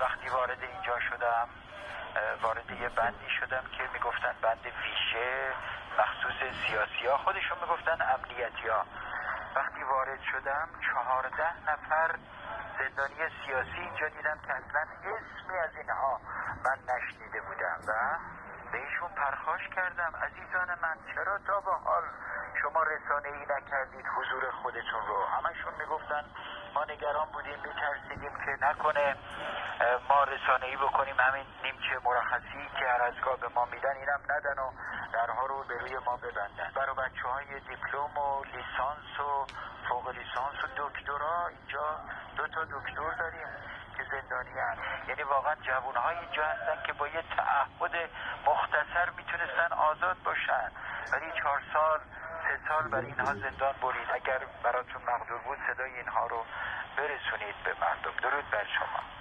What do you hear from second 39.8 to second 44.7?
فوق لیسانس و دکترا اینجا دو تا دکتر داریم که زندانی